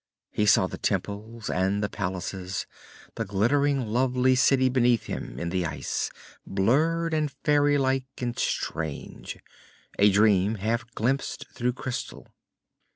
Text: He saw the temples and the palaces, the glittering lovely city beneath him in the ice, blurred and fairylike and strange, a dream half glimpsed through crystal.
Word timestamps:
He 0.31 0.47
saw 0.47 0.65
the 0.65 0.79
temples 0.79 1.47
and 1.47 1.83
the 1.83 1.87
palaces, 1.87 2.65
the 3.13 3.23
glittering 3.23 3.85
lovely 3.85 4.33
city 4.33 4.67
beneath 4.67 5.03
him 5.03 5.37
in 5.39 5.49
the 5.49 5.63
ice, 5.63 6.09
blurred 6.43 7.13
and 7.13 7.29
fairylike 7.31 8.07
and 8.19 8.35
strange, 8.35 9.37
a 9.99 10.09
dream 10.09 10.55
half 10.55 10.89
glimpsed 10.95 11.45
through 11.53 11.73
crystal. 11.73 12.27